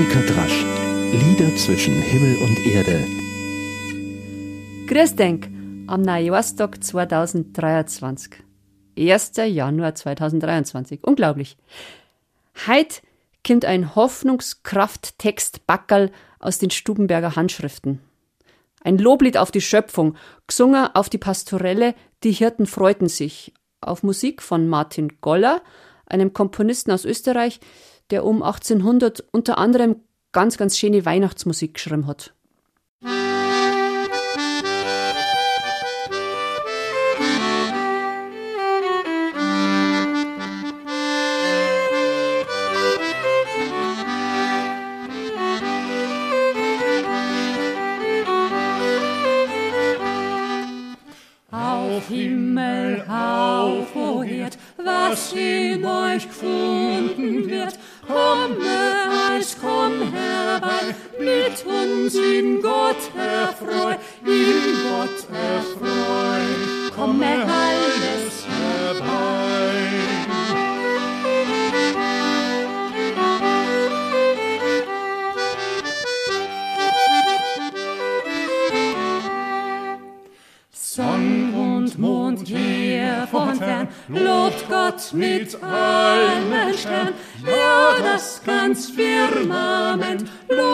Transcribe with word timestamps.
Monika 0.00 0.20
Drasch. 0.20 0.64
Lieder 1.12 1.54
zwischen 1.56 2.00
Himmel 2.00 2.38
und 2.42 2.58
Erde. 2.66 3.06
Grüß 4.86 5.14
denk 5.14 5.50
am 5.88 6.00
Neujahrstag 6.00 6.82
2023. 6.82 8.32
1. 8.98 9.32
Januar 9.36 9.94
2023. 9.94 11.00
Unglaublich. 11.02 11.58
Heit 12.66 13.02
kommt 13.46 13.66
ein 13.66 13.94
Hoffnungskraft-Text 13.94 15.66
Backerl 15.66 16.10
aus 16.38 16.56
den 16.56 16.70
Stubenberger 16.70 17.36
Handschriften. 17.36 18.00
Ein 18.82 18.96
Loblied 18.96 19.36
auf 19.36 19.50
die 19.50 19.60
Schöpfung, 19.60 20.16
gesungen 20.46 20.88
auf 20.94 21.10
die 21.10 21.18
Pastorelle 21.18 21.94
Die 22.24 22.32
Hirten 22.32 22.64
freuten 22.64 23.08
sich, 23.10 23.52
auf 23.82 24.02
Musik 24.02 24.40
von 24.40 24.66
Martin 24.66 25.20
Goller, 25.20 25.60
einem 26.06 26.32
Komponisten 26.32 26.90
aus 26.90 27.04
Österreich, 27.04 27.60
der 28.10 28.24
um 28.24 28.42
1800 28.42 29.24
unter 29.32 29.58
anderem 29.58 29.96
ganz, 30.32 30.56
ganz 30.56 30.78
schöne 30.78 31.04
Weihnachtsmusik 31.04 31.74
geschrieben 31.74 32.06
hat. 32.06 32.34
Himmel, 52.10 53.04
auf, 53.08 53.94
o 53.94 54.22
Herd, 54.24 54.58
was 54.76 55.32
in 55.32 55.84
euch 55.84 56.26
gefunden 56.26 56.69
Gott 62.90 63.10
erfreu, 63.16 63.94
in 64.26 64.74
Gott 64.82 65.18
erfreu, 65.30 66.42
komme 66.96 67.46
alles 67.46 68.46
herbei. 68.48 70.00
Sonn 80.72 81.54
und 81.54 81.96
Mond 81.96 82.48
her 82.48 83.28
von 83.30 83.54
fern, 83.54 83.86
lobt 84.08 84.68
Gott 84.68 85.12
mit 85.12 85.56
allen 85.62 86.74
Sternen, 86.76 87.14
ja 87.46 87.94
das 88.02 88.42
ganz 88.44 88.90
Firmament, 88.90 90.28
lobt 90.48 90.69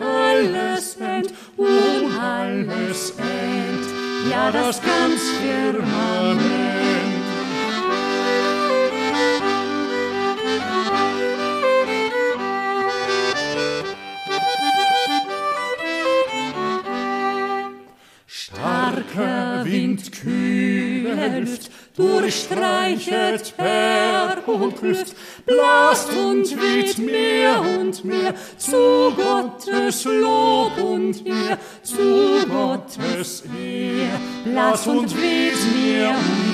alles 0.00 0.96
End, 0.96 1.32
und 1.56 2.18
alles 2.20 3.10
End, 3.18 4.30
ja 4.30 4.50
das 4.50 4.80
ganz 4.82 5.22
Firmament. 5.40 6.15
Luft, 21.28 21.70
durchstreichet 21.96 23.56
Berg 23.56 24.46
und 24.46 24.76
Klüft, 24.76 25.14
blast 25.44 26.10
und 26.12 26.44
weht 26.60 26.98
mehr 26.98 27.60
und 27.60 28.04
mehr 28.04 28.34
zu 28.56 29.12
Gottes 29.16 30.04
Lob 30.04 30.76
und 30.78 31.26
Ehr, 31.26 31.58
zu 31.82 32.46
Gottes 32.48 33.44
Ehr, 33.58 34.20
blast 34.44 34.86
und 34.86 35.14
weht 35.16 35.56
mehr 35.74 36.10
und 36.10 36.38
mehr. 36.38 36.45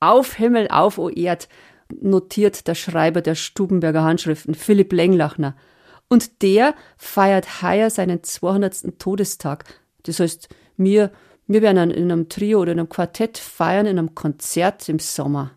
Auf 0.00 0.34
Himmel, 0.34 0.68
auf, 0.68 0.96
o 0.96 1.10
Erd, 1.10 1.48
notiert 2.00 2.66
der 2.66 2.74
Schreiber 2.74 3.20
der 3.20 3.34
Stubenberger 3.34 4.02
Handschriften, 4.02 4.54
Philipp 4.54 4.92
Lenglachner. 4.92 5.54
Und 6.08 6.42
der 6.42 6.74
feiert 6.96 7.62
heuer 7.62 7.90
seinen 7.90 8.22
200. 8.22 8.98
Todestag. 8.98 9.64
Das 10.04 10.18
heißt, 10.18 10.48
wir, 10.76 11.12
wir 11.46 11.62
werden 11.62 11.90
in 11.90 12.10
einem 12.10 12.28
Trio 12.28 12.60
oder 12.60 12.72
in 12.72 12.78
einem 12.78 12.88
Quartett 12.88 13.38
feiern 13.38 13.86
in 13.86 13.98
einem 13.98 14.14
Konzert 14.14 14.88
im 14.88 14.98
Sommer. 14.98 15.52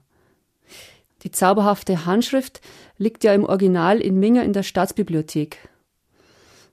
Die 1.24 1.32
zauberhafte 1.32 2.06
Handschrift 2.06 2.59
liegt 2.98 3.24
ja 3.24 3.34
im 3.34 3.46
Original 3.46 4.02
in 4.02 4.20
Minga 4.20 4.42
in 4.42 4.52
der 4.52 4.64
Staatsbibliothek. 4.64 5.58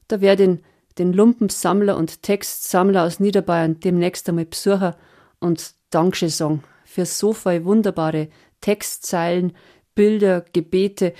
Da 0.08 0.20
werde 0.20 0.44
den, 0.44 0.64
den 0.98 1.12
Lumpensammler 1.12 1.96
und 1.96 2.24
Textsammler 2.24 3.04
aus 3.04 3.20
Niederbayern 3.20 3.78
demnächst 3.78 4.28
einmal 4.28 4.46
besuchen 4.46 4.94
und 5.38 5.74
Dankeschön 5.90 6.30
sagen 6.30 6.64
für 6.90 7.06
so 7.06 7.32
viele 7.32 7.64
wunderbare 7.64 8.28
Textzeilen, 8.60 9.56
Bilder, 9.94 10.44
Gebete 10.52 11.14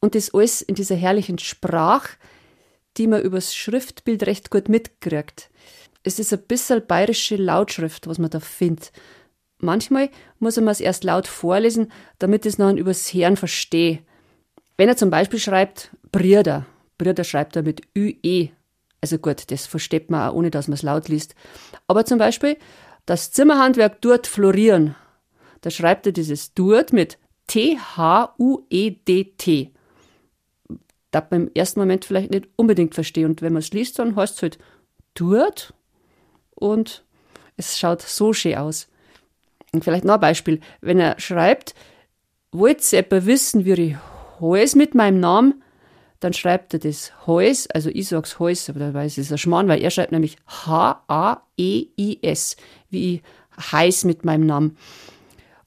und 0.00 0.16
das 0.16 0.34
alles 0.34 0.60
in 0.60 0.74
dieser 0.74 0.96
herrlichen 0.96 1.38
Sprache, 1.38 2.16
die 2.96 3.06
man 3.06 3.22
übers 3.22 3.54
Schriftbild 3.54 4.26
recht 4.26 4.50
gut 4.50 4.68
mitkriegt. 4.68 5.50
Es 6.02 6.18
ist 6.18 6.32
ein 6.32 6.42
bisschen 6.42 6.84
bayerische 6.84 7.36
Lautschrift, 7.36 8.08
was 8.08 8.18
man 8.18 8.30
da 8.30 8.40
findet. 8.40 8.90
Manchmal 9.58 10.10
muss 10.40 10.56
man 10.56 10.68
es 10.68 10.80
erst 10.80 11.04
laut 11.04 11.28
vorlesen, 11.28 11.92
damit 12.18 12.44
es 12.44 12.58
noch 12.58 12.72
übers 12.72 13.14
Hören 13.14 13.36
verstehe. 13.36 14.00
Wenn 14.76 14.88
er 14.88 14.96
zum 14.96 15.10
Beispiel 15.10 15.38
schreibt 15.38 15.90
Brüder, 16.10 16.66
Brüder 16.98 17.22
schreibt 17.22 17.54
er 17.54 17.62
mit 17.62 17.82
ÜE. 17.96 18.50
Also 19.00 19.18
gut, 19.18 19.48
das 19.52 19.66
versteht 19.66 20.10
man 20.10 20.28
auch, 20.28 20.34
ohne 20.34 20.50
dass 20.50 20.66
man 20.66 20.74
es 20.74 20.82
laut 20.82 21.08
liest. 21.08 21.36
Aber 21.86 22.04
zum 22.04 22.18
Beispiel 22.18 22.56
das 23.08 23.32
Zimmerhandwerk 23.32 24.02
dort 24.02 24.26
florieren. 24.26 24.94
Da 25.62 25.70
schreibt 25.70 26.04
er 26.04 26.12
dieses 26.12 26.52
dort 26.52 26.92
mit 26.92 27.16
T-H-U-E-D-T. 27.46 28.12
Da 31.10 31.26
man 31.30 31.46
im 31.46 31.50
ersten 31.54 31.80
Moment 31.80 32.04
vielleicht 32.04 32.30
nicht 32.30 32.48
unbedingt 32.56 32.94
verstehe. 32.94 33.24
Und 33.24 33.40
wenn 33.40 33.54
man 33.54 33.60
es 33.60 33.72
liest, 33.72 33.98
dann 33.98 34.14
heißt 34.14 34.36
es 34.36 34.42
halt 34.42 34.58
dort 35.14 35.72
und 36.54 37.02
es 37.56 37.78
schaut 37.78 38.02
so 38.02 38.34
schön 38.34 38.56
aus. 38.56 38.88
Und 39.72 39.84
vielleicht 39.84 40.04
noch 40.04 40.14
ein 40.14 40.20
Beispiel. 40.20 40.60
Wenn 40.82 41.00
er 41.00 41.18
schreibt, 41.18 41.74
wollt 42.52 42.92
ihr 42.92 42.98
etwa 42.98 43.24
wissen, 43.24 43.64
wie 43.64 43.72
ich 43.72 43.96
heiß 44.38 44.74
mit 44.74 44.94
meinem 44.94 45.18
Namen? 45.18 45.62
Dann 46.20 46.32
schreibt 46.32 46.74
er 46.74 46.80
das 46.80 47.12
Heus, 47.26 47.68
also 47.68 47.90
ich 47.90 48.08
sag's 48.08 48.38
Heus, 48.38 48.68
aber 48.68 48.80
da 48.80 48.92
weiß 48.92 49.12
ich, 49.12 49.18
es 49.18 49.32
ein 49.32 49.38
Schmarrn, 49.38 49.68
weil 49.68 49.80
er 49.80 49.90
schreibt 49.90 50.12
nämlich 50.12 50.36
H-A-E-I-S, 50.46 50.96
wie 52.90 53.14
ich 53.14 53.22
heiß 53.72 54.04
mit 54.04 54.24
meinem 54.24 54.46
Namen. 54.46 54.76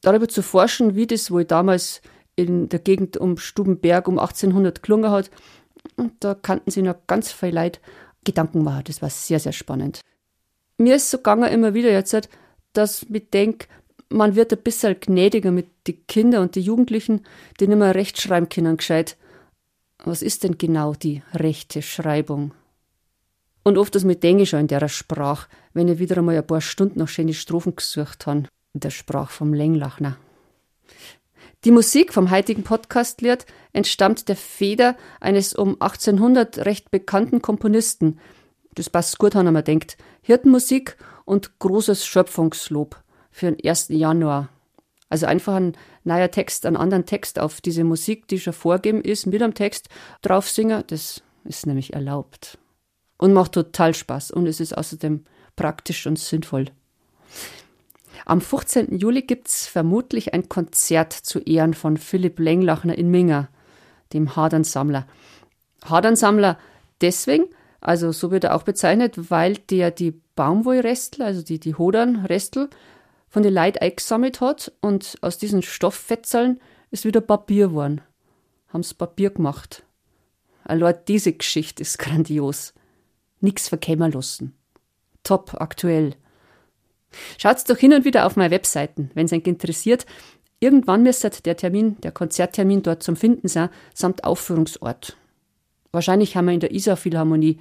Darüber 0.02 0.28
zu 0.28 0.42
forschen, 0.42 0.96
wie 0.96 1.08
das 1.08 1.32
wohl 1.32 1.46
damals 1.46 2.02
in 2.36 2.70
der 2.70 2.80
Gegend 2.80 3.18
um 3.18 3.38
Stubenberg 3.38 4.08
um 4.08 4.20
1800 4.20 4.82
gelungen 4.84 5.12
hat, 5.12 5.30
da 6.20 6.34
kannten 6.34 6.72
sie 6.72 6.82
noch 6.82 6.96
ganz 7.08 7.32
viel 7.32 7.54
Leute 7.54 7.80
Gedanken 8.24 8.64
machen. 8.64 8.84
Das 8.86 9.02
war 9.02 9.10
sehr, 9.10 9.40
sehr 9.40 9.52
spannend. 9.52 10.02
Mir 10.78 10.96
ist 10.96 11.10
so 11.10 11.18
gegangen 11.18 11.52
immer 11.52 11.74
wieder 11.74 11.92
jetzt, 11.92 12.30
dass 12.74 13.06
ich 13.12 13.30
denke, 13.30 13.68
man 14.10 14.36
wird 14.36 14.52
ein 14.52 14.62
bisschen 14.62 15.00
gnädiger 15.00 15.52
mit 15.52 15.68
den 15.88 16.06
Kindern 16.08 16.44
und 16.44 16.56
den 16.56 16.64
Jugendlichen, 16.64 17.26
die 17.59 17.68
nicht 17.68 17.78
mehr 17.78 17.96
rechtschreiben 17.96 18.50
können, 18.50 18.78
gescheit. 18.78 19.18
Was 20.03 20.24
ist 20.24 20.44
denn 20.44 20.58
genau 20.58 20.94
die 20.94 21.22
rechte 21.34 21.82
Schreibung? 21.82 22.53
Und 23.64 23.78
oft 23.78 23.94
das 23.94 24.03
mit 24.03 24.24
denke 24.24 24.44
ich 24.44 24.50
schon 24.50 24.62
in 24.62 24.68
der 24.68 24.90
Sprache, 24.90 25.48
wenn 25.74 25.88
ich 25.88 26.00
wieder 26.00 26.18
einmal 26.18 26.36
ein 26.36 26.48
paar 26.48 26.62
Stunden 26.62 27.00
nach 27.00 27.08
schöne 27.08 27.36
Strophen 27.36 27.76
gesucht 27.76 28.26
habe, 28.26 28.46
in 28.74 28.80
der 28.80 28.90
Sprache 28.90 29.32
vom 29.32 29.53
Lenglachner. 29.53 30.18
Die 31.64 31.72
Musik 31.72 32.12
vom 32.12 32.32
heutigen 32.32 32.64
Podcast-Lied 32.64 33.46
entstammt 33.72 34.28
der 34.28 34.36
Feder 34.36 34.98
eines 35.20 35.53
um 35.53 35.80
1800 35.80 36.66
recht 36.66 36.90
bekannten 36.90 37.44
Komponisten. 37.44 38.20
Das 38.74 38.90
passt 38.90 39.20
gut, 39.20 39.36
wenn 39.36 39.54
man 39.54 39.64
denkt. 39.64 39.97
Hirtenmusik 40.24 40.97
und 41.26 41.59
großes 41.59 42.04
Schöpfungslob 42.08 43.00
für 43.30 43.52
den 43.52 43.64
1. 43.64 43.90
Januar. 43.90 44.50
Also 45.11 45.25
einfach 45.25 45.55
ein 45.55 45.73
neuer 46.05 46.31
Text, 46.31 46.66
einen 46.66 46.78
anderen 46.78 47.05
Text 47.05 47.37
auf 47.37 47.59
diese 47.59 47.84
Musik, 47.84 48.29
die 48.29 48.40
schon 48.40 48.53
vorgegeben 48.53 49.02
ist, 49.02 49.28
mit 49.28 49.41
am 49.41 49.53
Text 49.53 49.90
drauf 50.22 50.49
singen. 50.49 50.85
Das 50.87 51.22
ist 51.43 51.67
nämlich 51.67 51.93
erlaubt. 51.93 52.58
Und 53.17 53.34
macht 53.34 53.52
total 53.52 53.93
Spaß. 53.93 54.31
Und 54.31 54.47
es 54.47 54.61
ist 54.61 54.78
außerdem 54.78 55.25
praktisch 55.58 56.08
und 56.08 56.17
sinnvoll. 56.17 56.67
Am 58.25 58.40
15. 58.40 58.97
Juli 58.97 59.23
gibt 59.23 59.49
es 59.49 59.67
vermutlich 59.67 60.34
ein 60.34 60.47
Konzert 60.47 61.11
zu 61.11 61.40
Ehren 61.40 61.73
von 61.73 61.97
Philipp 61.97 62.40
Lenglachner 62.40 62.97
in 62.97 63.11
Minga, 63.11 63.49
dem 64.13 64.37
Hadernsammler. 64.37 65.08
Hadernsammler, 65.84 66.58
deswegen, 67.02 67.46
also 67.81 68.13
so 68.13 68.31
wird 68.31 68.46
er 68.46 68.55
auch 68.55 68.63
bezeichnet, 68.63 69.29
weil 69.29 69.58
der 69.58 69.91
die 69.91 70.13
Baumwollrestel, 70.35 71.23
also 71.23 71.41
die, 71.41 71.59
die 71.59 71.75
Hodernrestel, 71.75 72.69
von 73.32 73.44
den 73.44 73.54
Leuten 73.54 73.80
eingesammelt 73.80 74.42
hat 74.42 74.72
und 74.82 75.18
aus 75.22 75.38
diesen 75.38 75.64
Stofffetzeln 75.64 76.60
ist 76.92 77.06
wieder 77.06 77.22
Papier 77.22 77.70
geworden. 77.70 78.02
Haben 78.68 78.84
sie 78.84 78.94
Papier 78.94 79.32
gemacht. 79.32 79.84
Allein 80.66 80.96
diese 81.08 81.34
Geschichte 81.34 81.82
ist 81.82 81.98
grandios. 81.98 82.74
Nix 83.40 83.70
verkämmer 83.70 84.10
lassen. 84.10 84.54
Top, 85.24 85.56
aktuell. 85.60 86.16
Schaut's 87.38 87.64
doch 87.64 87.78
hin 87.78 87.94
und 87.94 88.06
wieder 88.06 88.26
auf 88.26 88.36
meine 88.36 88.52
Webseiten, 88.52 89.10
wenn 89.14 89.26
es 89.26 89.34
euch 89.34 89.48
interessiert. 89.48 90.06
Irgendwann 90.60 91.04
müsste 91.04 91.30
der 91.30 91.58
Termin, 91.58 92.00
der 92.02 92.12
Konzerttermin 92.12 92.84
dort 92.84 93.02
zum 93.02 93.16
Finden 93.16 93.48
sein, 93.48 93.70
samt 93.94 94.26
Aufführungsort. 94.26 95.18
Wahrscheinlich 95.92 96.36
haben 96.36 96.46
wir 96.46 96.54
in 96.54 96.60
der 96.60 96.72
Isar 96.72 96.98
Philharmonie 96.98 97.60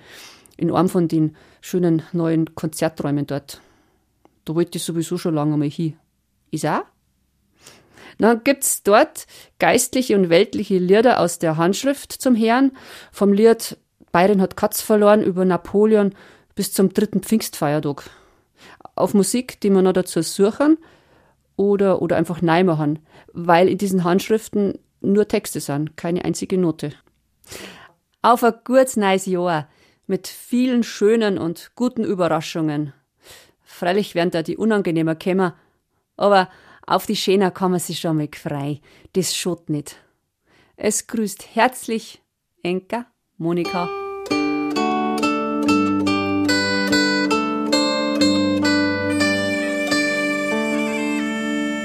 in 0.56 0.72
einem 0.72 0.88
von 0.88 1.08
den 1.08 1.36
schönen 1.60 2.02
neuen 2.12 2.54
Konzerträumen 2.54 3.26
dort. 3.26 3.60
Da 4.50 4.56
wollte 4.56 4.78
ich 4.78 4.82
sowieso 4.82 5.16
schon 5.16 5.36
lange 5.36 5.56
mal 5.56 5.70
hin. 5.70 5.96
Ist 6.50 6.66
auch? 6.66 6.82
Dann 8.18 8.42
gibt's 8.42 8.82
dort 8.82 9.28
geistliche 9.60 10.16
und 10.16 10.28
weltliche 10.28 10.78
Lieder 10.78 11.20
aus 11.20 11.38
der 11.38 11.56
Handschrift 11.56 12.10
zum 12.10 12.34
Herrn. 12.34 12.72
Vom 13.12 13.32
Lied 13.32 13.76
Bayern 14.10 14.40
hat 14.40 14.56
Katz 14.56 14.80
verloren 14.80 15.22
über 15.22 15.44
Napoleon 15.44 16.16
bis 16.56 16.72
zum 16.72 16.92
dritten 16.92 17.22
Pfingstfeiertag. 17.22 18.10
Auf 18.96 19.14
Musik, 19.14 19.60
die 19.60 19.70
man 19.70 19.84
noch 19.84 19.92
dazu 19.92 20.20
suchen 20.20 20.78
oder, 21.54 22.02
oder 22.02 22.16
einfach 22.16 22.42
neimachen, 22.42 22.98
weil 23.32 23.68
in 23.68 23.78
diesen 23.78 24.02
Handschriften 24.02 24.80
nur 25.00 25.28
Texte 25.28 25.60
sind, 25.60 25.96
keine 25.96 26.24
einzige 26.24 26.58
Note. 26.58 26.92
Auf 28.20 28.42
ein 28.42 28.54
gutes 28.64 28.96
neues 28.96 29.26
Jahr 29.26 29.68
mit 30.08 30.26
vielen 30.26 30.82
schönen 30.82 31.38
und 31.38 31.70
guten 31.76 32.02
Überraschungen. 32.02 32.94
Freilich 33.80 34.14
werden 34.14 34.30
da 34.30 34.42
die 34.42 34.58
unangenehmer 34.58 35.14
kämmer, 35.14 35.56
aber 36.18 36.50
auf 36.86 37.06
die 37.06 37.16
Schäner 37.16 37.50
man 37.70 37.80
sich 37.80 37.98
schon 37.98 38.18
mal 38.18 38.28
frei. 38.30 38.82
Das 39.14 39.34
schot 39.34 39.70
nicht. 39.70 39.96
Es 40.76 41.06
grüßt 41.06 41.56
herzlich 41.56 42.20
Enka, 42.62 43.06
Monika. 43.38 43.88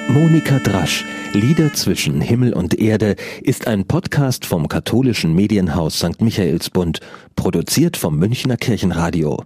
Monika 0.10 0.60
Drasch, 0.60 1.06
Lieder 1.32 1.74
zwischen 1.74 2.20
Himmel 2.20 2.52
und 2.52 2.78
Erde, 2.78 3.16
ist 3.42 3.68
ein 3.68 3.88
Podcast 3.88 4.46
vom 4.46 4.68
katholischen 4.68 5.34
Medienhaus 5.34 6.00
St. 6.00 6.20
Michaelsbund, 6.20 7.00
produziert 7.38 7.96
vom 7.96 8.18
Münchner 8.18 8.58
Kirchenradio. 8.58 9.46